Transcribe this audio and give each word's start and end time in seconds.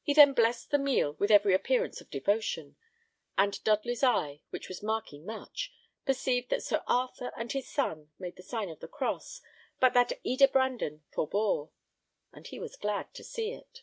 He 0.00 0.14
then 0.14 0.32
blessed 0.32 0.70
the 0.70 0.78
meal 0.78 1.12
with 1.18 1.30
every 1.30 1.52
appearance 1.52 2.00
of 2.00 2.08
devotion; 2.08 2.76
and 3.36 3.62
Dudley's 3.64 4.02
eye, 4.02 4.40
which 4.48 4.66
was 4.66 4.82
marking 4.82 5.26
much, 5.26 5.70
perceived 6.06 6.48
that 6.48 6.62
Sir 6.62 6.82
Arthur 6.86 7.32
and 7.36 7.52
his 7.52 7.68
son 7.68 8.10
made 8.18 8.36
the 8.36 8.42
sign 8.42 8.70
of 8.70 8.80
the 8.80 8.88
cross, 8.88 9.42
but 9.78 9.92
that 9.92 10.18
Eda 10.24 10.48
Brandon 10.48 11.02
forbore; 11.10 11.68
and 12.32 12.46
he 12.46 12.58
was 12.58 12.76
glad 12.76 13.12
to 13.12 13.22
see 13.22 13.50
it. 13.52 13.82